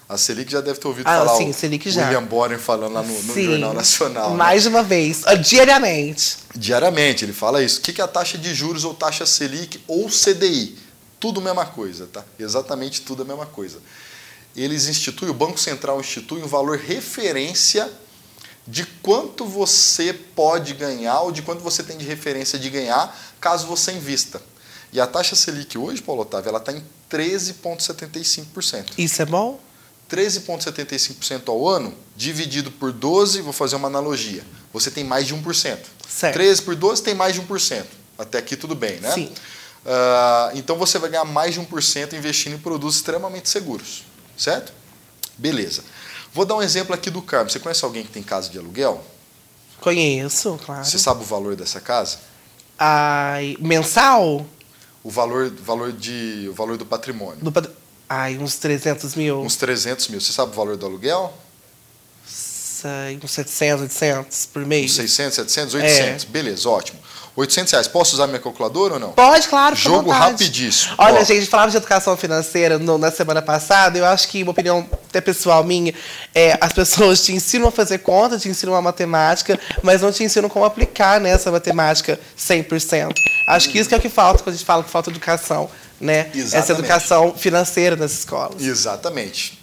a 0.10 0.18
Selic 0.18 0.52
já 0.52 0.62
deve 0.62 0.80
ter 0.80 0.88
ouvido 0.88 1.08
Ah, 1.08 1.20
falar 1.26 1.38
sim, 1.38 1.50
o 1.50 1.54
Selic 1.54 1.90
já. 1.92 2.04
William 2.06 2.24
Bonner 2.24 2.60
falando 2.60 2.94
lá 2.94 3.04
no, 3.04 3.24
no. 3.24 3.34
Jornal 3.44 3.74
Nacional. 3.74 4.32
né? 4.32 4.36
Mais 4.38 4.64
de 4.64 4.70
uma 4.70 4.84
vez, 4.84 5.22
ah, 5.26 5.36
diariamente. 5.36 6.38
Diariamente, 6.56 7.26
ele 7.26 7.34
fala 7.34 7.64
isso. 7.64 7.80
O 7.80 7.82
que 7.84 8.00
é 8.00 8.04
a 8.04 8.08
taxa 8.08 8.38
de 8.38 8.54
juros 8.56 8.84
ou 8.86 8.94
taxa 8.94 9.26
Selic 9.26 9.82
ou 9.88 10.08
CDI? 10.10 10.78
Tudo 11.20 11.40
a 11.42 11.44
mesma 11.44 11.66
coisa, 11.66 12.08
tá? 12.12 12.24
Exatamente 12.40 13.02
tudo 13.02 13.22
a 13.24 13.26
mesma 13.26 13.46
coisa. 13.46 13.80
Eles 14.56 14.88
instituem, 14.88 15.32
o 15.32 15.34
Banco 15.34 15.60
Central 15.60 16.00
institui 16.00 16.44
um 16.44 16.48
valor 16.48 16.78
referência 16.78 17.92
de 18.68 18.86
quanto 19.02 19.46
você 19.46 20.14
pode 20.14 20.74
ganhar 20.74 21.22
ou 21.22 21.32
de 21.32 21.42
quanto 21.42 21.62
você 21.62 21.84
tem 21.84 21.98
de 21.98 22.06
referência 22.06 22.58
de 22.58 22.70
ganhar 22.70 23.16
caso 23.40 23.68
você 23.68 23.92
invista. 23.92 24.42
E 24.92 25.02
a 25.02 25.08
taxa 25.08 25.36
Selic 25.36 25.78
hoje, 25.78 26.02
Paulo 26.02 26.22
Otávio, 26.22 26.50
ela 26.50 26.60
está 26.60 26.72
em 26.72 26.84
13,75%. 27.10 28.92
Isso 28.98 29.22
é 29.22 29.26
bom? 29.26 29.60
13,75% 30.10 31.50
ao 31.50 31.68
ano, 31.68 31.94
dividido 32.16 32.70
por 32.72 32.92
12, 32.92 33.42
vou 33.42 33.54
fazer 33.54 33.76
uma 33.76 33.88
analogia. 33.88 34.44
Você 34.72 34.92
tem 34.92 35.04
mais 35.04 35.26
de 35.26 35.36
1%. 35.36 35.80
Certo. 36.08 36.34
13 36.34 36.62
por 36.62 36.76
12 36.76 37.02
tem 37.02 37.16
mais 37.16 37.34
de 37.34 37.42
1%. 37.42 37.86
Até 38.18 38.38
aqui 38.38 38.56
tudo 38.56 38.76
bem, 38.76 39.00
né? 39.00 39.12
Sim. 39.12 39.32
Ah, 39.86 40.52
então 40.54 40.78
você 40.78 41.00
vai 41.00 41.10
ganhar 41.10 41.26
mais 41.26 41.56
de 41.56 41.60
1% 41.60 42.14
investindo 42.14 42.54
em 42.54 42.60
produtos 42.60 42.98
extremamente 42.98 43.50
seguros. 43.50 44.04
Certo? 44.44 44.74
Beleza. 45.38 45.84
Vou 46.34 46.44
dar 46.44 46.56
um 46.56 46.62
exemplo 46.62 46.94
aqui 46.94 47.10
do 47.10 47.22
Carmo. 47.22 47.50
Você 47.50 47.60
conhece 47.60 47.86
alguém 47.86 48.04
que 48.04 48.12
tem 48.12 48.22
casa 48.22 48.50
de 48.50 48.58
aluguel? 48.58 49.02
Conheço, 49.80 50.60
claro. 50.66 50.84
Você 50.84 51.00
sabe 51.00 51.22
o 51.22 51.26
valor 51.26 51.56
dessa 51.56 51.80
casa? 51.80 52.18
Ai, 52.78 53.56
mensal? 53.60 54.46
O 55.02 55.10
valor, 55.10 55.50
valor, 55.50 55.94
de, 55.94 56.48
o 56.50 56.54
valor 56.54 56.76
do 56.78 56.86
patrimônio. 56.86 57.38
Do 57.42 57.52
pat- 57.54 57.70
Ai, 58.10 58.38
uns 58.38 58.56
300 58.58 59.16
mil? 59.16 59.42
Uns 59.42 59.56
300 59.56 60.10
mil. 60.10 60.20
Você 60.20 60.34
sabe 60.34 60.52
o 60.52 60.56
valor 60.56 60.76
do 60.76 60.86
aluguel? 60.86 61.34
Sei, 62.26 63.18
uns 63.24 63.32
700, 63.32 63.82
800 63.84 64.46
por 64.48 64.66
mês. 64.66 64.92
Uns 64.92 64.96
600, 64.98 65.36
700, 65.36 65.76
É. 65.76 65.78
800. 65.78 66.26
Beleza, 66.26 66.68
ótimo. 66.70 67.00
800 67.36 67.72
reais. 67.72 67.88
Posso 67.88 68.14
usar 68.16 68.28
minha 68.28 68.40
calculadora 68.40 68.94
ou 68.96 69.00
não? 69.00 69.10
Pode, 69.14 69.48
claro, 69.48 69.76
Jogo 69.76 70.12
rapidíssimo. 70.12 70.94
Olha, 70.98 71.22
Ó. 71.22 71.24
gente, 71.24 71.48
falava 71.48 71.72
de 71.72 71.78
educação 71.78 72.16
financeira 72.16 72.78
no- 72.78 72.98
na 72.98 73.10
semana 73.12 73.42
passada. 73.42 73.98
Eu 73.98 74.06
acho 74.06 74.28
que, 74.28 74.44
uma 74.44 74.52
opinião 74.52 74.88
até 75.10 75.20
pessoal 75.20 75.64
minha, 75.64 75.94
é, 76.36 76.58
as 76.62 76.72
pessoas 76.74 77.24
te 77.24 77.32
ensinam 77.34 77.70
a 77.70 77.72
fazer 77.72 78.00
conta, 78.00 78.38
te 78.38 78.48
ensinam 78.50 78.76
a 78.76 78.82
matemática, 78.82 79.60
mas 79.82 80.02
não 80.02 80.12
te 80.12 80.24
ensinam 80.24 80.48
como 80.50 80.64
aplicar 80.66 81.20
né, 81.20 81.30
essa 81.32 81.52
matemática 81.52 82.20
100%. 82.38 83.14
Acho 83.50 83.70
que 83.70 83.80
isso 83.80 83.90
que 83.90 83.96
é 83.96 83.98
o 83.98 84.02
que 84.02 84.10
falta 84.10 84.44
quando 84.44 84.54
a 84.54 84.58
gente 84.58 84.66
fala 84.66 84.84
que 84.84 84.90
falta 84.90 85.10
educação, 85.10 85.70
né? 86.00 86.28
Essa 86.30 86.38
Exatamente. 86.38 86.72
educação 86.80 87.34
financeira 87.36 87.96
nas 87.96 88.12
escolas. 88.12 88.62
Exatamente. 88.62 89.63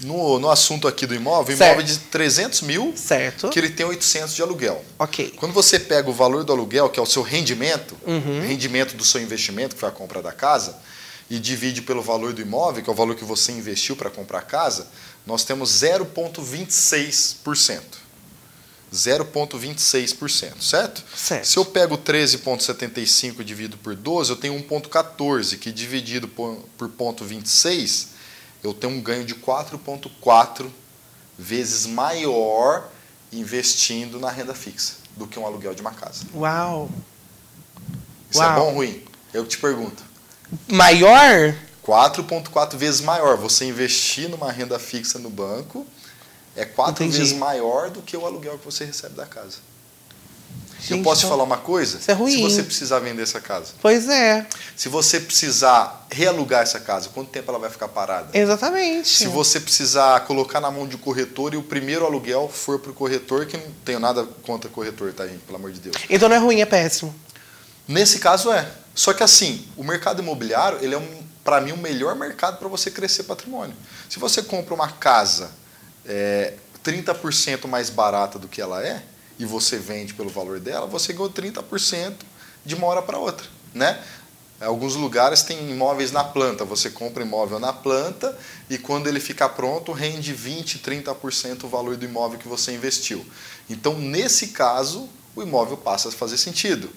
No, 0.00 0.38
no 0.38 0.48
assunto 0.50 0.86
aqui 0.86 1.06
do 1.06 1.14
imóvel, 1.14 1.56
Certo. 1.56 1.80
imóvel 1.80 1.94
de 1.94 1.98
300 2.08 2.60
mil, 2.62 2.92
Certo? 2.96 3.48
que 3.48 3.58
ele 3.58 3.70
tem 3.70 3.84
800 3.84 4.34
de 4.34 4.42
aluguel. 4.42 4.84
Ok. 4.98 5.32
Quando 5.36 5.52
você 5.52 5.78
pega 5.78 6.08
o 6.08 6.12
valor 6.12 6.44
do 6.44 6.52
aluguel, 6.52 6.88
que 6.88 7.00
é 7.00 7.02
o 7.02 7.06
seu 7.06 7.22
rendimento, 7.22 7.96
Uhum. 8.06 8.40
rendimento 8.46 8.96
do 8.96 9.04
seu 9.04 9.20
investimento, 9.20 9.74
que 9.74 9.80
foi 9.80 9.88
a 9.88 9.92
compra 9.92 10.22
da 10.22 10.32
casa, 10.32 10.76
e 11.28 11.38
divide 11.38 11.82
pelo 11.82 12.00
valor 12.00 12.32
do 12.32 12.40
imóvel, 12.40 12.82
que 12.82 12.88
é 12.88 12.92
o 12.92 12.96
valor 12.96 13.14
que 13.16 13.24
você 13.24 13.52
investiu 13.52 13.96
para 13.96 14.08
comprar 14.08 14.38
a 14.38 14.42
casa, 14.42 14.86
nós 15.26 15.44
temos 15.44 15.70
0,26%. 15.70 17.98
0,26%, 18.94 20.62
certo? 20.62 21.04
Certo. 21.14 21.44
Se 21.46 21.56
eu 21.58 21.64
pego 21.64 21.98
13,75 21.98 23.40
e 23.40 23.44
divido 23.44 23.76
por 23.76 23.94
12, 23.94 24.30
eu 24.30 24.36
tenho 24.36 24.54
1,14, 24.54 25.58
que 25.58 25.70
dividido 25.70 26.26
por, 26.28 26.56
por 26.78 26.88
0,26, 26.88 28.06
eu 28.62 28.74
tenho 28.74 28.94
um 28.94 29.00
ganho 29.00 29.24
de 29.24 29.34
4,4 29.34 30.68
vezes 31.38 31.86
maior 31.86 32.88
investindo 33.32 34.18
na 34.18 34.30
renda 34.30 34.54
fixa 34.54 34.94
do 35.16 35.26
que 35.26 35.38
um 35.38 35.46
aluguel 35.46 35.74
de 35.74 35.80
uma 35.80 35.92
casa. 35.92 36.24
Uau. 36.34 36.90
Isso 38.30 38.42
é 38.42 38.46
Uau. 38.46 38.54
bom 38.56 38.66
ou 38.66 38.74
ruim? 38.74 39.04
Eu 39.32 39.46
te 39.46 39.58
pergunto. 39.58 40.02
Maior? 40.66 41.54
4,4 41.84 42.76
vezes 42.76 43.00
maior. 43.00 43.36
Você 43.36 43.64
investir 43.64 44.28
numa 44.28 44.50
renda 44.52 44.78
fixa 44.78 45.18
no 45.18 45.30
banco 45.30 45.86
é 46.56 46.64
quatro 46.64 47.04
Entendi. 47.04 47.18
vezes 47.18 47.32
maior 47.38 47.90
do 47.90 48.02
que 48.02 48.16
o 48.16 48.26
aluguel 48.26 48.58
que 48.58 48.64
você 48.64 48.84
recebe 48.84 49.14
da 49.14 49.26
casa. 49.26 49.58
Eu 50.90 51.02
posso 51.02 51.22
te 51.22 51.26
falar 51.26 51.42
uma 51.42 51.56
coisa? 51.56 51.98
Isso 51.98 52.10
é 52.10 52.14
ruim. 52.14 52.32
Se 52.32 52.42
você 52.42 52.62
precisar 52.62 52.98
vender 53.00 53.22
essa 53.22 53.40
casa. 53.40 53.72
Pois 53.80 54.08
é. 54.08 54.46
Se 54.76 54.88
você 54.88 55.18
precisar 55.18 56.06
realugar 56.10 56.62
essa 56.62 56.78
casa, 56.78 57.08
quanto 57.08 57.30
tempo 57.30 57.50
ela 57.50 57.58
vai 57.58 57.70
ficar 57.70 57.88
parada? 57.88 58.36
Exatamente. 58.36 59.08
Se 59.08 59.26
você 59.26 59.60
precisar 59.60 60.20
colocar 60.20 60.60
na 60.60 60.70
mão 60.70 60.86
de 60.86 60.96
um 60.96 60.98
corretor 60.98 61.54
e 61.54 61.56
o 61.56 61.62
primeiro 61.62 62.06
aluguel 62.06 62.48
for 62.48 62.78
para 62.78 62.90
o 62.90 62.94
corretor, 62.94 63.46
que 63.46 63.56
não 63.56 63.66
tenho 63.84 63.98
nada 63.98 64.24
contra 64.42 64.70
corretor, 64.70 65.12
tá, 65.12 65.26
gente? 65.26 65.40
Pelo 65.40 65.58
amor 65.58 65.72
de 65.72 65.80
Deus. 65.80 65.96
Então 66.08 66.28
não 66.28 66.36
é 66.36 66.38
ruim, 66.38 66.60
é 66.60 66.66
péssimo. 66.66 67.14
Nesse 67.86 68.18
caso 68.18 68.52
é. 68.52 68.70
Só 68.94 69.12
que 69.12 69.22
assim, 69.22 69.66
o 69.76 69.84
mercado 69.84 70.22
imobiliário, 70.22 70.78
ele 70.82 70.94
é, 70.94 70.98
um, 70.98 71.22
para 71.42 71.60
mim, 71.60 71.72
o 71.72 71.76
melhor 71.76 72.14
mercado 72.14 72.58
para 72.58 72.68
você 72.68 72.90
crescer 72.90 73.24
patrimônio. 73.24 73.74
Se 74.08 74.18
você 74.18 74.42
compra 74.42 74.74
uma 74.74 74.88
casa 74.88 75.50
é, 76.04 76.54
30% 76.84 77.66
mais 77.66 77.90
barata 77.90 78.38
do 78.38 78.48
que 78.48 78.60
ela 78.60 78.84
é, 78.84 79.02
e 79.38 79.44
você 79.44 79.78
vende 79.78 80.14
pelo 80.14 80.28
valor 80.28 80.58
dela, 80.58 80.86
você 80.86 81.12
ganhou 81.12 81.30
30% 81.30 82.14
de 82.64 82.74
uma 82.74 82.86
hora 82.86 83.02
para 83.02 83.18
outra, 83.18 83.46
né? 83.72 84.02
Alguns 84.60 84.96
lugares 84.96 85.42
tem 85.42 85.70
imóveis 85.70 86.10
na 86.10 86.24
planta, 86.24 86.64
você 86.64 86.90
compra 86.90 87.22
imóvel 87.22 87.60
na 87.60 87.72
planta 87.72 88.36
e 88.68 88.76
quando 88.76 89.06
ele 89.06 89.20
ficar 89.20 89.50
pronto 89.50 89.92
rende 89.92 90.32
20, 90.32 90.80
30% 90.80 91.62
o 91.62 91.68
valor 91.68 91.96
do 91.96 92.04
imóvel 92.04 92.40
que 92.40 92.48
você 92.48 92.74
investiu. 92.74 93.24
Então, 93.70 93.96
nesse 93.96 94.48
caso, 94.48 95.08
o 95.36 95.42
imóvel 95.42 95.76
passa 95.76 96.08
a 96.08 96.12
fazer 96.12 96.36
sentido. 96.38 96.90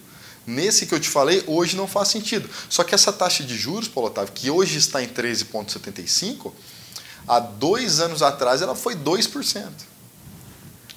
Nesse 0.48 0.88
que 0.88 0.96
eu 0.96 1.00
te 1.00 1.08
falei, 1.08 1.44
hoje 1.46 1.76
não 1.78 1.86
faz 1.86 2.08
sentido. 2.08 2.50
Só 2.68 2.84
que 2.84 2.96
essa 2.96 3.14
taxa 3.14 3.44
de 3.44 3.56
juros, 3.56 3.88
Paulo 3.88 4.10
Otávio, 4.10 4.34
que 4.34 4.50
hoje 4.50 4.80
está 4.80 5.04
em 5.04 5.08
13,75, 5.08 6.52
há 7.28 7.40
dois 7.40 8.00
anos 8.00 8.24
atrás 8.24 8.64
ela 8.64 8.74
foi 8.74 8.96
2%. 8.96 9.70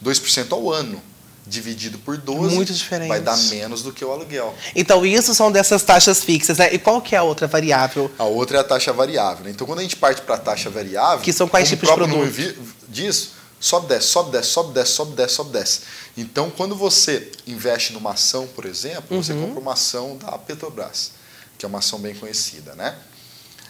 2% 0.03 0.53
ao 0.53 0.73
ano 0.73 1.03
dividido 1.47 1.99
por 1.99 2.17
12 2.17 2.55
Muito 2.55 2.73
diferente. 2.73 3.09
vai 3.09 3.21
dar 3.21 3.37
menos 3.37 3.83
do 3.83 3.93
que 3.93 4.05
o 4.05 4.11
aluguel. 4.11 4.55
Então, 4.75 5.05
isso 5.05 5.35
são 5.35 5.53
dessas 5.53 5.83
taxas 5.83 6.23
fixas, 6.25 6.59
né? 6.59 6.73
E 6.73 6.79
qual 6.79 7.01
que 7.03 7.15
é 7.15 7.19
a 7.19 7.23
outra 7.23 7.47
variável? 7.47 8.11
A 8.19 8.25
outra 8.25 8.59
é 8.59 8.61
a 8.61 8.65
taxa 8.65 8.93
variável. 8.93 9.45
né? 9.45 9.51
Então, 9.51 9.67
quando 9.67 9.81
a 9.81 9.83
gente 9.83 9.97
parte 9.97 10.23
para 10.23 10.37
a 10.37 10.39
taxa 10.39 10.71
variável, 10.71 11.21
Que 11.23 11.33
são 11.33 11.47
quais 11.47 11.69
tipos 11.69 11.89
de 11.89 11.95
produtos? 11.95 12.55
diz, 12.89 13.31
sobe, 13.61 13.89
desce, 13.89 14.07
sobe, 14.09 14.31
desce, 14.33 14.49
sobe, 14.51 14.73
desce, 14.73 14.93
sobe, 14.93 15.15
desce, 15.17 15.35
sobe, 15.35 15.51
desce. 15.53 15.81
Então, 16.17 16.51
quando 16.51 16.75
você 16.75 17.31
investe 17.47 17.93
numa 17.93 18.13
ação, 18.13 18.47
por 18.47 18.65
exemplo, 18.65 19.23
você 19.23 19.33
Uhum. 19.35 19.47
compra 19.49 19.61
uma 19.61 19.73
ação 19.75 20.17
da 20.17 20.39
Petrobras, 20.39 21.11
que 21.59 21.65
é 21.67 21.69
uma 21.69 21.79
ação 21.81 21.99
bem 21.99 22.15
conhecida, 22.15 22.75
né? 22.75 22.95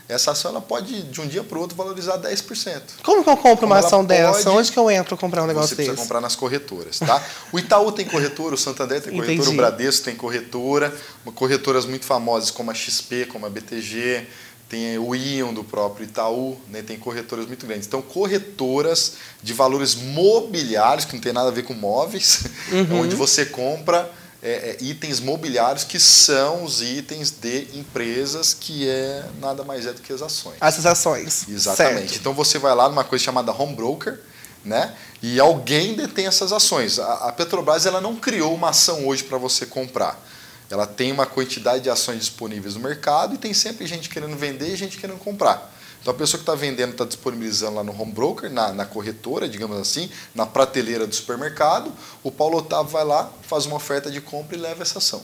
Essa 0.08 0.32
ação 0.32 0.50
ela 0.50 0.60
pode, 0.60 1.02
de 1.04 1.20
um 1.20 1.26
dia 1.26 1.42
para 1.42 1.56
o 1.56 1.60
outro, 1.62 1.74
valorizar 1.76 2.18
10%. 2.18 2.82
Como 3.02 3.24
que 3.24 3.30
eu 3.30 3.36
compro 3.38 3.50
uma 3.50 3.56
Como 3.56 3.74
ela 3.74 3.86
ação 3.86 4.04
dessa? 4.04 4.50
Onde 4.50 4.70
que 4.70 4.78
eu 4.78 4.90
entro 4.90 5.16
comprar 5.16 5.42
um 5.42 5.46
negócio 5.46 5.68
Você 5.70 5.76
precisa 5.76 5.94
desse? 5.96 6.02
comprar 6.06 6.20
nas 6.20 6.36
corretoras, 6.36 6.98
tá? 6.98 7.22
O 7.50 7.58
Itaú 7.58 7.90
tem 7.90 8.04
corretora, 8.04 8.54
o 8.54 8.58
Santander 8.58 9.00
tem 9.00 9.12
corretora, 9.12 9.34
Entendi. 9.34 9.48
o 9.48 9.56
Bradesco 9.56 10.04
tem 10.04 10.14
corretora, 10.14 10.94
corretoras 11.34 11.86
muito 11.86 12.04
famosas 12.04 12.50
como 12.50 12.70
a 12.70 12.74
XP, 12.74 13.26
como 13.26 13.46
a 13.46 13.48
BTG, 13.50 14.26
tem 14.68 14.98
o 14.98 15.14
Ion 15.14 15.54
do 15.54 15.64
próprio 15.64 16.04
Itaú, 16.04 16.58
né? 16.68 16.82
tem 16.82 16.98
corretoras 16.98 17.46
muito 17.46 17.64
grandes. 17.66 17.86
Então, 17.86 18.02
corretoras 18.02 19.14
de 19.42 19.52
valores 19.54 19.94
mobiliários, 19.94 21.04
que 21.06 21.14
não 21.14 21.20
tem 21.22 21.32
nada 21.32 21.48
a 21.48 21.52
ver 21.52 21.62
com 21.64 21.72
móveis, 21.74 22.44
Uhum. 22.72 23.00
onde 23.02 23.14
você 23.14 23.46
compra 23.46 24.10
é, 24.44 24.50
é, 24.50 24.76
itens 24.80 25.20
mobiliários 25.20 25.84
que 25.84 25.98
são 25.98 26.64
os 26.64 26.82
itens 26.82 27.30
de 27.30 27.66
empresas, 27.72 28.52
que 28.52 28.86
é 28.86 29.24
nada 29.40 29.64
mais 29.64 29.86
é 29.86 29.92
do 29.94 30.02
que 30.02 30.12
as 30.12 30.20
ações. 30.20 30.56
Essas 30.60 30.84
ações. 30.84 31.48
Exatamente. 31.48 32.00
Certo. 32.00 32.20
Então 32.20 32.34
você 32.34 32.58
vai 32.58 32.74
lá 32.74 32.86
numa 32.90 33.04
coisa 33.04 33.24
chamada 33.24 33.50
home 33.50 33.74
broker, 33.74 34.20
né? 34.62 34.94
E 35.22 35.40
alguém 35.40 35.94
detém 35.94 36.26
essas 36.26 36.52
ações. 36.52 36.98
A, 36.98 37.28
a 37.28 37.32
Petrobras 37.32 37.86
ela 37.86 38.02
não 38.02 38.16
criou 38.16 38.54
uma 38.54 38.68
ação 38.68 39.06
hoje 39.06 39.24
para 39.24 39.38
você 39.38 39.64
comprar. 39.64 40.22
Ela 40.70 40.86
tem 40.86 41.10
uma 41.10 41.24
quantidade 41.24 41.82
de 41.82 41.88
ações 41.88 42.18
disponíveis 42.18 42.74
no 42.74 42.80
mercado 42.80 43.34
e 43.34 43.38
tem 43.38 43.54
sempre 43.54 43.86
gente 43.86 44.10
querendo 44.10 44.36
vender 44.36 44.68
e 44.68 44.76
gente 44.76 44.98
querendo 44.98 45.18
comprar. 45.18 45.72
Então 46.04 46.12
a 46.12 46.16
pessoa 46.18 46.38
que 46.38 46.42
está 46.42 46.54
vendendo 46.54 46.90
está 46.90 47.06
disponibilizando 47.06 47.76
lá 47.76 47.82
no 47.82 47.98
home 47.98 48.12
broker, 48.12 48.50
na, 48.50 48.74
na 48.74 48.84
corretora, 48.84 49.48
digamos 49.48 49.78
assim, 49.78 50.10
na 50.34 50.44
prateleira 50.44 51.06
do 51.06 51.14
supermercado. 51.14 51.90
O 52.22 52.30
Paulo 52.30 52.58
Otávio 52.58 52.92
vai 52.92 53.06
lá, 53.06 53.32
faz 53.48 53.64
uma 53.64 53.76
oferta 53.76 54.10
de 54.10 54.20
compra 54.20 54.54
e 54.54 54.60
leva 54.60 54.82
essa 54.82 54.98
ação. 54.98 55.22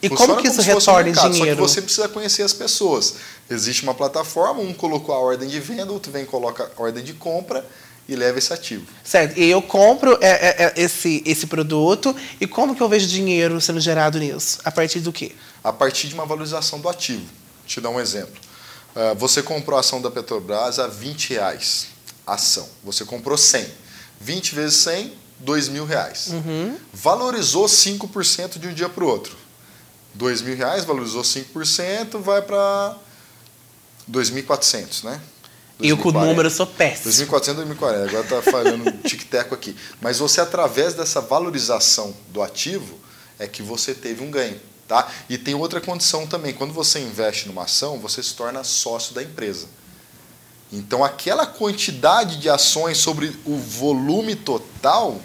E 0.00 0.08
Funciona 0.08 0.34
como 0.34 0.40
que 0.40 0.48
isso 0.48 0.60
um 0.60 0.64
retorna 0.64 1.00
em 1.00 1.12
mercado, 1.12 1.32
dinheiro? 1.32 1.56
Só 1.56 1.66
que 1.66 1.72
você 1.72 1.82
precisa 1.82 2.08
conhecer 2.08 2.42
as 2.44 2.52
pessoas. 2.52 3.16
Existe 3.50 3.82
uma 3.82 3.92
plataforma, 3.92 4.60
um 4.60 4.72
colocou 4.72 5.12
a 5.16 5.18
ordem 5.18 5.48
de 5.48 5.58
venda, 5.58 5.90
outro 5.90 6.12
vem 6.12 6.22
e 6.22 6.26
coloca 6.26 6.70
a 6.78 6.80
ordem 6.80 7.02
de 7.02 7.14
compra 7.14 7.68
e 8.08 8.14
leva 8.14 8.38
esse 8.38 8.52
ativo. 8.52 8.86
Certo. 9.02 9.36
E 9.36 9.50
eu 9.50 9.60
compro 9.60 10.16
é, 10.20 10.28
é, 10.28 10.64
é, 10.64 10.74
esse, 10.76 11.24
esse 11.26 11.48
produto 11.48 12.14
e 12.40 12.46
como 12.46 12.76
que 12.76 12.80
eu 12.80 12.88
vejo 12.88 13.08
dinheiro 13.08 13.60
sendo 13.60 13.80
gerado 13.80 14.20
nisso? 14.20 14.60
A 14.64 14.70
partir 14.70 15.00
do 15.00 15.12
quê? 15.12 15.32
A 15.64 15.72
partir 15.72 16.06
de 16.06 16.14
uma 16.14 16.24
valorização 16.24 16.78
do 16.78 16.88
ativo. 16.88 17.22
Vou 17.22 17.66
te 17.66 17.80
dar 17.80 17.90
um 17.90 17.98
exemplo. 17.98 18.51
Ah, 18.94 19.14
Você 19.14 19.42
comprou 19.42 19.76
a 19.76 19.80
ação 19.80 20.00
da 20.00 20.10
Petrobras 20.10 20.78
a 20.78 20.86
20 20.86 21.30
reais. 21.30 21.86
Ação. 22.26 22.68
Você 22.84 23.04
comprou 23.04 23.36
100. 23.36 23.66
20 24.20 24.54
vezes 24.54 24.76
100, 24.76 25.12
2 25.40 25.68
mil 25.68 25.84
reais. 25.84 26.28
Uhum. 26.28 26.76
Valorizou 26.92 27.66
5% 27.66 28.58
de 28.58 28.68
um 28.68 28.74
dia 28.74 28.88
para 28.88 29.02
o 29.02 29.08
outro. 29.08 29.36
2 30.14 30.42
mil 30.42 30.56
reais, 30.56 30.84
valorizou 30.84 31.22
5%, 31.22 32.20
vai 32.20 32.42
para 32.42 32.96
2.400, 34.10 35.04
né? 35.04 35.20
E 35.80 35.88
eu 35.88 35.96
com 35.96 36.10
o 36.10 36.12
2040. 36.12 36.26
número 36.28 36.46
eu 36.46 36.50
sou 36.54 36.66
péssimo. 36.66 37.04
2400, 37.06 37.56
2040. 37.64 38.08
Agora 38.08 38.22
está 38.22 38.42
falhando 38.42 38.88
um 38.88 38.96
tic-teco 38.98 39.54
aqui. 39.54 39.74
Mas 40.00 40.18
você, 40.18 40.40
através 40.40 40.94
dessa 40.94 41.20
valorização 41.20 42.14
do 42.28 42.40
ativo, 42.42 43.00
é 43.38 43.48
que 43.48 43.62
você 43.62 43.94
teve 43.94 44.22
um 44.22 44.30
ganho. 44.30 44.60
Tá? 44.88 45.10
E 45.28 45.38
tem 45.38 45.54
outra 45.54 45.80
condição 45.80 46.26
também. 46.26 46.52
Quando 46.52 46.72
você 46.72 47.00
investe 47.00 47.46
numa 47.46 47.64
ação, 47.64 47.98
você 47.98 48.22
se 48.22 48.34
torna 48.34 48.64
sócio 48.64 49.14
da 49.14 49.22
empresa. 49.22 49.66
Então, 50.72 51.04
aquela 51.04 51.46
quantidade 51.46 52.36
de 52.36 52.48
ações 52.48 52.96
sobre 52.96 53.38
o 53.44 53.56
volume 53.56 54.34
total, 54.34 55.20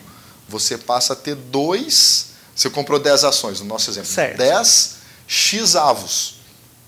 você 0.48 0.78
passa 0.78 1.14
a 1.14 1.16
ter 1.16 1.36
dois. 1.36 2.28
Você 2.54 2.70
comprou 2.70 3.00
10 3.00 3.24
ações, 3.24 3.62
no 3.62 3.66
nosso 3.66 3.90
exemplo. 3.90 4.10
Certo. 4.10 4.38
10 4.38 4.98
X 5.28 5.76
avos. 5.76 6.38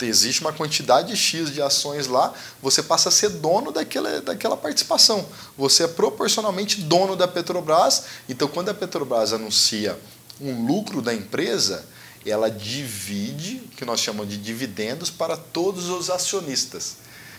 Existe 0.01 0.41
uma 0.41 0.53
quantidade 0.53 1.15
X 1.15 1.51
de 1.53 1.61
ações 1.61 2.07
lá, 2.07 2.33
você 2.61 2.81
passa 2.81 3.09
a 3.09 3.11
ser 3.11 3.29
dono 3.29 3.71
daquela, 3.71 4.21
daquela 4.21 4.55
participação. 4.55 5.25
Você 5.57 5.83
é 5.83 5.87
proporcionalmente 5.87 6.81
dono 6.81 7.17
da 7.17 7.27
Petrobras. 7.27 8.03
Então, 8.27 8.47
quando 8.47 8.69
a 8.69 8.73
Petrobras 8.73 9.33
anuncia 9.33 9.99
um 10.39 10.65
lucro 10.65 11.01
da 11.01 11.13
empresa, 11.13 11.85
ela 12.31 12.49
divide, 12.49 13.61
o 13.65 13.75
que 13.75 13.85
nós 13.85 13.99
chamamos 13.99 14.29
de 14.29 14.37
dividendos, 14.37 15.09
para 15.09 15.37
todos 15.37 15.89
os 15.89 16.09
acionistas. 16.09 16.97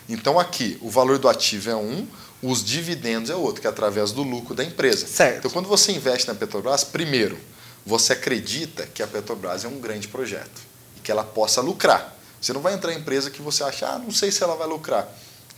Então, 0.09 0.39
aqui, 0.39 0.79
o 0.81 0.91
valor 0.91 1.19
do 1.19 1.29
ativo 1.29 1.71
é 1.71 1.77
um, 1.77 2.07
os 2.43 2.65
dividendos 2.65 3.31
é 3.31 3.35
outro, 3.35 3.61
que 3.61 3.67
é 3.67 3.71
através 3.71 4.13
do 4.13 4.23
lucro 4.23 4.55
da 4.55 4.65
empresa. 4.65 5.07
Certo. 5.07 5.39
Então, 5.39 5.51
quando 5.51 5.69
você 5.69 5.93
investe 5.93 6.27
na 6.27 6.35
Petrobras, 6.35 6.83
primeiro, 6.83 7.39
você 7.85 8.13
acredita 8.13 8.87
que 8.87 9.03
a 9.03 9.07
Petrobras 9.07 9.65
é 9.65 9.69
um 9.69 9.79
grande 9.79 10.09
projeto 10.09 10.61
e 10.97 11.01
que 11.01 11.11
ela 11.11 11.25
possa 11.25 11.61
lucrar. 11.61 12.17
Você 12.41 12.53
não 12.53 12.61
vai 12.61 12.75
entrar 12.75 12.93
em 12.93 12.99
empresa 12.99 13.31
que 13.31 13.43
você 13.43 13.63
acha, 13.63 13.87
ah, 13.87 13.99
não 13.99 14.11
sei 14.11 14.31
se 14.31 14.43
ela 14.43 14.57
vai 14.57 14.67
lucrar. 14.67 15.09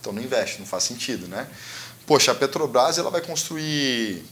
Então 0.01 0.12
não 0.12 0.21
investe, 0.21 0.59
não 0.59 0.67
faz 0.67 0.83
sentido, 0.85 1.29
né? 1.29 1.47
Poxa, 2.07 2.33
a 2.33 2.35
Petrobras 2.35 2.99
ela 2.99 3.11
vai 3.11 3.21
construir 3.21 4.25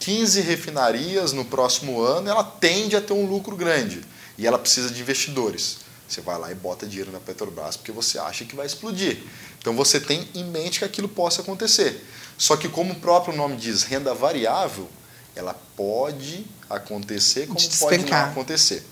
15 0.00 0.40
refinarias 0.40 1.32
no 1.32 1.44
próximo 1.44 2.02
ano, 2.02 2.28
ela 2.28 2.42
tende 2.42 2.96
a 2.96 3.00
ter 3.00 3.12
um 3.12 3.24
lucro 3.24 3.54
grande 3.54 4.02
e 4.36 4.46
ela 4.46 4.58
precisa 4.58 4.90
de 4.90 5.00
investidores. 5.00 5.78
Você 6.08 6.20
vai 6.20 6.38
lá 6.38 6.50
e 6.50 6.54
bota 6.54 6.86
dinheiro 6.86 7.10
na 7.10 7.20
Petrobras 7.20 7.76
porque 7.76 7.90
você 7.90 8.18
acha 8.18 8.44
que 8.44 8.54
vai 8.54 8.66
explodir. 8.66 9.22
Então 9.58 9.74
você 9.74 9.98
tem 9.98 10.28
em 10.34 10.44
mente 10.44 10.80
que 10.80 10.84
aquilo 10.84 11.08
possa 11.08 11.40
acontecer. 11.40 12.04
Só 12.36 12.56
que 12.56 12.68
como 12.68 12.92
o 12.92 12.96
próprio 12.96 13.34
nome 13.34 13.56
diz, 13.56 13.82
renda 13.82 14.12
variável, 14.12 14.88
ela 15.34 15.54
pode 15.76 16.44
acontecer 16.68 17.46
como 17.46 17.58
De 17.58 17.68
pode 17.78 18.04
não 18.04 18.18
acontecer. 18.18 18.84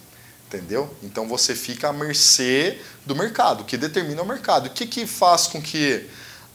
Entendeu? 0.47 0.93
Então 1.03 1.29
você 1.29 1.55
fica 1.55 1.89
à 1.89 1.93
mercê 1.93 2.79
do 3.05 3.15
mercado, 3.15 3.65
que 3.65 3.77
determina 3.77 4.23
o 4.23 4.27
mercado. 4.27 4.67
O 4.67 4.71
que, 4.71 4.87
que 4.87 5.07
faz 5.07 5.47
com 5.47 5.61
que 5.61 6.09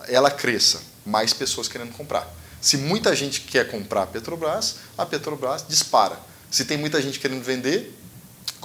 ela 0.07 0.31
cresça? 0.31 0.81
Mais 1.05 1.33
pessoas 1.33 1.67
querendo 1.67 1.93
comprar. 1.93 2.27
Se 2.59 2.77
muita 2.77 3.15
gente 3.15 3.41
quer 3.41 3.69
comprar 3.69 4.03
a 4.03 4.07
Petrobras, 4.07 4.77
a 4.97 5.05
Petrobras 5.05 5.63
dispara. 5.67 6.19
Se 6.49 6.65
tem 6.65 6.77
muita 6.77 7.01
gente 7.01 7.19
querendo 7.19 7.43
vender, 7.43 7.95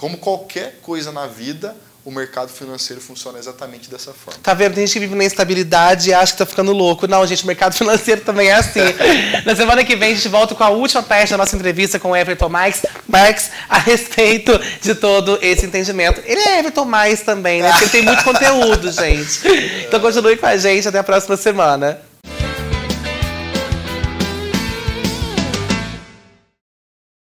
como 0.01 0.17
qualquer 0.17 0.79
coisa 0.81 1.11
na 1.11 1.27
vida, 1.27 1.75
o 2.03 2.09
mercado 2.09 2.49
financeiro 2.51 2.99
funciona 2.99 3.37
exatamente 3.37 3.87
dessa 3.87 4.11
forma. 4.11 4.39
Tá 4.41 4.51
vendo? 4.51 4.73
Tem 4.73 4.87
gente 4.87 4.93
que 4.93 4.99
vive 5.01 5.13
na 5.13 5.23
instabilidade 5.23 6.09
e 6.09 6.13
acha 6.15 6.31
que 6.31 6.39
tá 6.39 6.45
ficando 6.47 6.73
louco. 6.73 7.05
Não, 7.05 7.25
gente, 7.27 7.43
o 7.43 7.45
mercado 7.45 7.75
financeiro 7.77 8.21
também 8.21 8.47
é 8.47 8.53
assim. 8.53 8.79
na 9.45 9.55
semana 9.55 9.83
que 9.83 9.95
vem 9.95 10.13
a 10.13 10.15
gente 10.15 10.27
volta 10.27 10.55
com 10.55 10.63
a 10.63 10.69
última 10.69 11.03
parte 11.03 11.29
da 11.29 11.37
nossa 11.37 11.55
entrevista 11.55 11.99
com 11.99 12.09
o 12.09 12.15
Everton 12.15 12.49
Marques, 12.49 12.83
Marques 13.07 13.51
a 13.69 13.77
respeito 13.77 14.59
de 14.81 14.95
todo 14.95 15.37
esse 15.39 15.67
entendimento. 15.67 16.19
Ele 16.25 16.41
é 16.41 16.57
Everton 16.57 16.85
Mais 16.85 17.21
também, 17.21 17.61
né? 17.61 17.69
Porque 17.69 17.83
ele 17.83 17.91
tem 17.91 18.01
muito 18.01 18.23
conteúdo, 18.25 18.91
gente. 18.91 19.39
Então 19.87 19.99
continue 19.99 20.35
com 20.35 20.47
a 20.47 20.57
gente. 20.57 20.87
Até 20.87 20.97
a 20.97 21.03
próxima 21.03 21.37
semana. 21.37 22.01